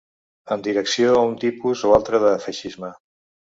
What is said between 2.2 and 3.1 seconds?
de feixisme